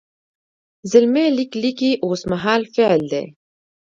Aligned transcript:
زلمی 0.91 1.25
لیک 1.35 1.51
لیکي 1.61 1.91
اوس 2.05 2.21
مهال 2.31 2.61
فعل 2.73 3.01
دی. 3.11 3.23